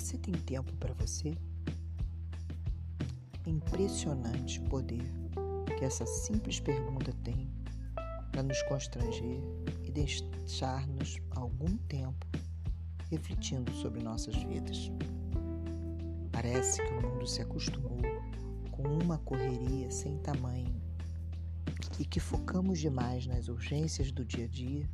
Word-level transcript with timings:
Você 0.00 0.16
tem 0.16 0.32
tempo 0.32 0.72
para 0.76 0.94
você? 0.94 1.36
É 3.46 3.50
impressionante 3.50 4.58
o 4.58 4.64
poder 4.64 5.04
que 5.78 5.84
essa 5.84 6.06
simples 6.06 6.58
pergunta 6.58 7.12
tem 7.22 7.52
para 8.32 8.42
nos 8.42 8.60
constranger 8.62 9.38
e 9.84 9.90
deixar-nos 9.90 11.18
algum 11.32 11.76
tempo 11.76 12.26
refletindo 13.10 13.70
sobre 13.74 14.02
nossas 14.02 14.34
vidas. 14.36 14.90
Parece 16.32 16.82
que 16.82 16.92
o 16.94 17.02
mundo 17.02 17.26
se 17.26 17.42
acostumou 17.42 18.00
com 18.70 18.82
uma 19.04 19.18
correria 19.18 19.90
sem 19.90 20.16
tamanho 20.16 20.80
e 21.98 22.06
que 22.06 22.18
focamos 22.18 22.78
demais 22.78 23.26
nas 23.26 23.48
urgências 23.48 24.10
do 24.10 24.24
dia 24.24 24.46
a 24.46 24.48
dia 24.48 24.88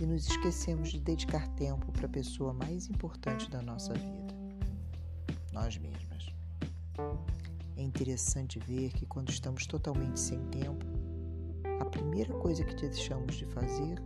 e 0.00 0.06
nos 0.06 0.28
esquecemos 0.28 0.90
de 0.90 1.00
dedicar 1.00 1.48
tempo 1.54 1.90
para 1.92 2.06
a 2.06 2.08
pessoa 2.08 2.52
mais 2.52 2.86
importante 2.88 3.50
da 3.50 3.60
nossa 3.60 3.92
vida, 3.94 4.34
nós 5.52 5.76
mesmas. 5.76 6.32
É 7.76 7.82
interessante 7.82 8.60
ver 8.60 8.92
que 8.92 9.04
quando 9.06 9.30
estamos 9.30 9.66
totalmente 9.66 10.20
sem 10.20 10.40
tempo, 10.46 10.86
a 11.80 11.84
primeira 11.84 12.32
coisa 12.34 12.64
que 12.64 12.74
deixamos 12.76 13.36
de 13.36 13.44
fazer 13.46 14.00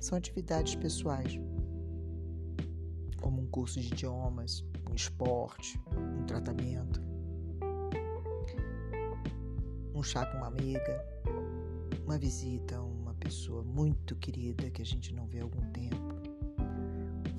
são 0.00 0.16
atividades 0.16 0.74
pessoais, 0.76 1.38
como 3.20 3.42
um 3.42 3.46
curso 3.46 3.80
de 3.80 3.88
idiomas, 3.88 4.64
um 4.90 4.94
esporte, 4.94 5.78
um 5.94 6.24
tratamento, 6.24 7.02
um 9.94 10.02
chá 10.02 10.24
com 10.24 10.38
uma 10.38 10.46
amiga, 10.46 11.04
uma 12.04 12.16
visita 12.16 12.76
a 12.76 12.82
uma 12.82 12.97
pessoa 13.18 13.62
muito 13.62 14.16
querida 14.16 14.70
que 14.70 14.82
a 14.82 14.86
gente 14.86 15.14
não 15.14 15.26
vê 15.26 15.40
há 15.40 15.42
algum 15.42 15.70
tempo. 15.72 15.96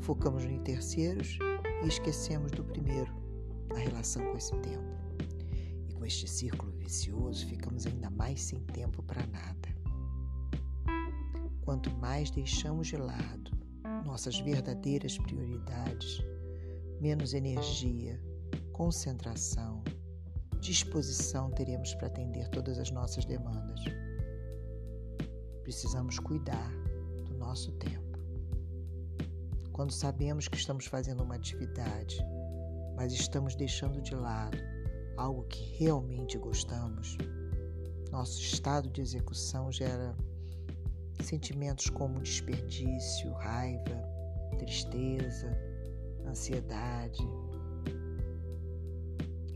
Focamos 0.01 0.43
em 0.43 0.59
terceiros 0.59 1.37
e 1.83 1.87
esquecemos 1.87 2.51
do 2.51 2.63
primeiro, 2.63 3.11
na 3.69 3.79
relação 3.79 4.23
com 4.25 4.37
esse 4.37 4.55
tempo 4.57 4.99
com 5.99 6.05
este 6.05 6.29
círculo 6.29 6.71
vicioso, 6.71 7.45
ficamos 7.45 7.85
ainda 7.85 8.09
mais 8.09 8.41
sem 8.41 8.59
tempo 8.67 9.03
para 9.03 9.27
nada. 9.27 9.69
Quanto 11.61 11.91
mais 11.97 12.31
deixamos 12.31 12.87
de 12.87 12.95
lado 12.95 13.51
nossas 14.05 14.39
verdadeiras 14.39 15.17
prioridades, 15.17 16.23
menos 17.01 17.33
energia, 17.33 18.19
concentração, 18.71 19.83
disposição 20.61 21.51
teremos 21.51 21.93
para 21.95 22.07
atender 22.07 22.47
todas 22.47 22.79
as 22.79 22.89
nossas 22.91 23.25
demandas. 23.25 23.83
Precisamos 25.69 26.17
cuidar 26.17 26.71
do 27.27 27.37
nosso 27.37 27.71
tempo. 27.73 28.17
Quando 29.71 29.91
sabemos 29.91 30.47
que 30.47 30.57
estamos 30.57 30.87
fazendo 30.87 31.21
uma 31.21 31.35
atividade, 31.35 32.17
mas 32.95 33.13
estamos 33.13 33.53
deixando 33.53 34.01
de 34.01 34.15
lado 34.15 34.57
algo 35.15 35.43
que 35.43 35.77
realmente 35.77 36.39
gostamos, 36.39 37.15
nosso 38.09 38.41
estado 38.41 38.89
de 38.89 38.99
execução 38.99 39.71
gera 39.71 40.17
sentimentos 41.21 41.87
como 41.91 42.19
desperdício, 42.19 43.31
raiva, 43.33 44.03
tristeza, 44.57 45.55
ansiedade. 46.25 47.21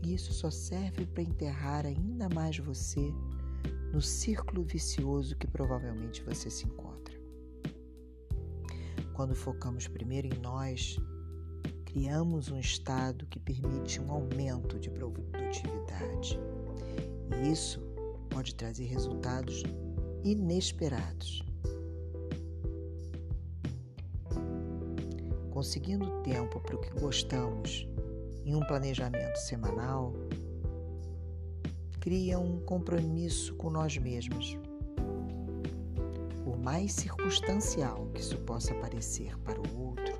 E 0.00 0.14
isso 0.14 0.32
só 0.32 0.48
serve 0.48 1.06
para 1.06 1.24
enterrar 1.24 1.84
ainda 1.84 2.28
mais 2.28 2.56
você 2.56 3.12
no 3.94 4.02
círculo 4.02 4.64
vicioso 4.64 5.36
que 5.36 5.46
provavelmente 5.46 6.20
você 6.24 6.50
se 6.50 6.66
encontra. 6.66 7.14
Quando 9.12 9.36
focamos 9.36 9.86
primeiro 9.86 10.26
em 10.26 10.38
nós, 10.40 10.98
criamos 11.84 12.50
um 12.50 12.58
estado 12.58 13.24
que 13.26 13.38
permite 13.38 14.00
um 14.00 14.10
aumento 14.10 14.80
de 14.80 14.90
produtividade. 14.90 16.40
E 17.40 17.52
isso 17.52 17.80
pode 18.28 18.56
trazer 18.56 18.86
resultados 18.86 19.62
inesperados. 20.24 21.44
Conseguindo 25.52 26.20
tempo 26.22 26.58
para 26.58 26.74
o 26.74 26.80
que 26.80 26.90
gostamos 26.98 27.86
em 28.44 28.56
um 28.56 28.66
planejamento 28.66 29.36
semanal, 29.36 30.12
cria 32.04 32.38
um 32.38 32.60
compromisso 32.60 33.54
com 33.54 33.70
nós 33.70 33.96
mesmos. 33.96 34.58
Por 36.44 36.58
mais 36.58 36.92
circunstancial 36.92 38.10
que 38.12 38.20
isso 38.20 38.36
possa 38.40 38.74
parecer 38.74 39.34
para 39.38 39.58
o 39.58 39.88
outro, 39.88 40.12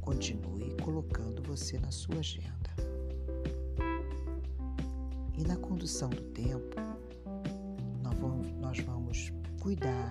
Continue 0.00 0.74
colocando 0.82 1.42
você 1.42 1.78
na 1.80 1.90
sua 1.90 2.20
agenda. 2.20 2.70
E 5.36 5.42
na 5.42 5.56
condução 5.56 6.08
do 6.08 6.22
tempo, 6.30 6.76
nós 8.60 8.78
vamos, 8.78 9.32
cuidar, 9.60 10.10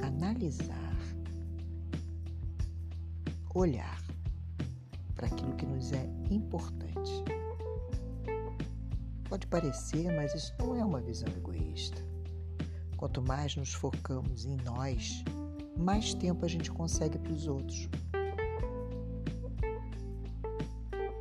analisar, 0.00 0.96
olhar 3.52 4.05
para 5.16 5.26
aquilo 5.26 5.56
que 5.56 5.66
nos 5.66 5.92
é 5.92 6.08
importante. 6.30 7.24
Pode 9.28 9.46
parecer, 9.48 10.14
mas 10.14 10.34
isso 10.34 10.54
não 10.60 10.76
é 10.76 10.84
uma 10.84 11.00
visão 11.00 11.28
egoísta. 11.28 12.00
Quanto 12.96 13.20
mais 13.20 13.56
nos 13.56 13.72
focamos 13.72 14.44
em 14.44 14.56
nós, 14.58 15.24
mais 15.76 16.14
tempo 16.14 16.44
a 16.44 16.48
gente 16.48 16.70
consegue 16.70 17.18
para 17.18 17.32
os 17.32 17.46
outros. 17.46 17.88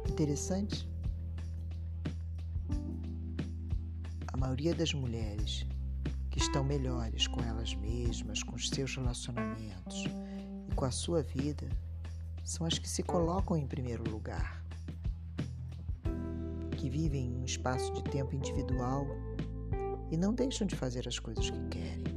Interessante? 0.09 0.87
A 4.31 4.37
maioria 4.37 4.75
das 4.75 4.93
mulheres 4.93 5.65
que 6.29 6.39
estão 6.39 6.63
melhores 6.63 7.27
com 7.27 7.41
elas 7.41 7.73
mesmas, 7.73 8.43
com 8.43 8.55
os 8.55 8.69
seus 8.69 8.95
relacionamentos 8.95 10.03
e 10.69 10.75
com 10.75 10.85
a 10.85 10.91
sua 10.91 11.23
vida, 11.23 11.67
são 12.45 12.65
as 12.65 12.79
que 12.79 12.87
se 12.87 13.03
colocam 13.03 13.57
em 13.57 13.67
primeiro 13.67 14.09
lugar, 14.09 14.63
que 16.77 16.89
vivem 16.89 17.35
um 17.35 17.43
espaço 17.43 17.91
de 17.91 18.03
tempo 18.03 18.33
individual 18.33 19.05
e 20.09 20.15
não 20.15 20.33
deixam 20.33 20.65
de 20.65 20.77
fazer 20.77 21.05
as 21.07 21.19
coisas 21.19 21.49
que 21.49 21.67
querem 21.67 22.15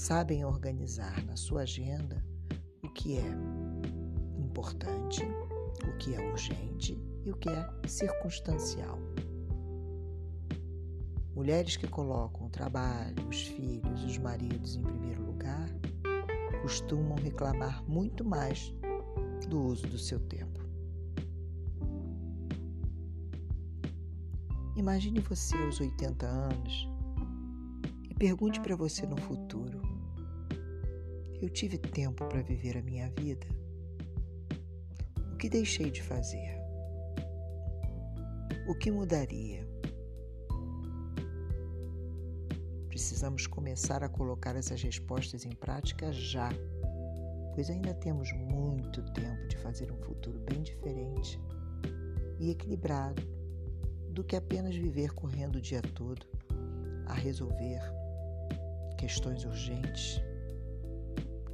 sabem 0.00 0.46
organizar 0.46 1.22
na 1.26 1.36
sua 1.36 1.60
agenda 1.60 2.24
o 2.82 2.88
que 2.88 3.18
é 3.18 3.30
importante, 4.38 5.22
o 5.86 5.98
que 5.98 6.14
é 6.14 6.30
urgente 6.30 6.98
e 7.22 7.30
o 7.30 7.36
que 7.36 7.50
é 7.50 7.68
circunstancial. 7.86 8.98
Mulheres 11.34 11.76
que 11.76 11.86
colocam 11.86 12.46
o 12.46 12.50
trabalho, 12.50 13.28
os 13.28 13.42
filhos, 13.42 14.02
os 14.02 14.16
maridos 14.16 14.74
em 14.74 14.82
primeiro 14.82 15.22
lugar 15.22 15.68
costumam 16.62 17.16
reclamar 17.18 17.84
muito 17.84 18.24
mais 18.24 18.74
do 19.46 19.60
uso 19.62 19.86
do 19.86 19.98
seu 19.98 20.20
tempo. 20.20 20.60
Imagine 24.76 25.20
você 25.20 25.56
aos 25.56 25.80
80 25.80 26.26
anos 26.26 26.88
e 28.08 28.14
pergunte 28.14 28.60
para 28.60 28.74
você 28.74 29.06
no 29.06 29.16
futuro: 29.16 29.82
eu 31.40 31.48
tive 31.48 31.78
tempo 31.78 32.26
para 32.26 32.42
viver 32.42 32.76
a 32.76 32.82
minha 32.82 33.10
vida? 33.10 33.46
O 35.32 35.36
que 35.36 35.48
deixei 35.48 35.90
de 35.90 36.02
fazer? 36.02 36.58
O 38.68 38.74
que 38.74 38.90
mudaria? 38.90 39.66
Precisamos 42.88 43.46
começar 43.46 44.04
a 44.04 44.08
colocar 44.08 44.54
essas 44.54 44.82
respostas 44.82 45.46
em 45.46 45.50
prática 45.50 46.12
já, 46.12 46.50
pois 47.54 47.68
ainda 47.70 47.94
temos 47.94 48.32
muito 48.32 49.02
tempo 49.12 49.46
de 49.48 49.56
fazer 49.58 49.90
um 49.90 49.96
futuro 49.98 50.38
bem 50.40 50.62
diferente 50.62 51.40
e 52.38 52.50
equilibrado 52.50 53.22
do 54.10 54.24
que 54.24 54.36
apenas 54.36 54.74
viver 54.74 55.12
correndo 55.12 55.56
o 55.56 55.60
dia 55.60 55.82
todo 55.82 56.26
a 57.06 57.14
resolver 57.14 57.80
questões 58.96 59.44
urgentes 59.44 60.20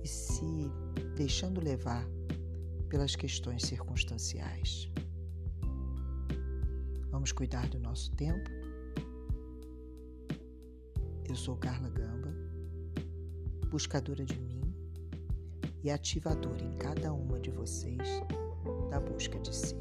e 0.03 0.09
se 0.09 0.71
deixando 1.17 1.61
levar 1.61 2.07
pelas 2.89 3.17
questões 3.17 3.63
circunstanciais. 3.63 4.91
Vamos 7.11 7.33
cuidar 7.33 7.69
do 7.69 7.79
nosso 7.79 8.11
tempo? 8.13 8.51
Eu 11.29 11.35
sou 11.35 11.57
Carla 11.57 11.89
Gamba, 11.89 12.33
buscadora 13.69 14.25
de 14.25 14.39
mim 14.39 14.66
e 15.87 15.91
ativadora 15.91 16.65
em 16.65 16.73
cada 16.79 17.13
uma 17.13 17.39
de 17.39 17.49
vocês 17.53 18.21
da 18.91 18.99
busca 18.99 19.39
de 19.39 19.55
si. 19.55 19.77